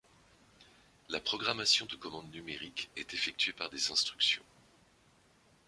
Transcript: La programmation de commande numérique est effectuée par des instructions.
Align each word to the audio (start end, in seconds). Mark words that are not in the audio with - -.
La 1.09 1.19
programmation 1.19 1.85
de 1.85 1.95
commande 1.95 2.33
numérique 2.33 2.89
est 2.97 3.13
effectuée 3.13 3.53
par 3.53 3.69
des 3.69 3.91
instructions. 3.91 4.41